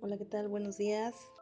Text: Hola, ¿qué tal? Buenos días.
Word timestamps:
Hola, 0.00 0.16
¿qué 0.16 0.24
tal? 0.24 0.48
Buenos 0.48 0.78
días. 0.78 1.32